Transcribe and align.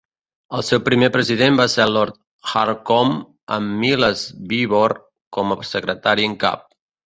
El 0.59 0.63
seu 0.69 0.79
primer 0.87 1.09
president 1.15 1.57
va 1.59 1.67
ser 1.73 1.85
Lord 1.91 2.17
Hurcomb, 2.53 3.21
amb 3.61 3.77
Miles 3.85 4.27
Beevor 4.55 4.99
com 5.41 5.59
a 5.61 5.63
secretari 5.77 6.31
en 6.33 6.39
cap. 6.47 6.69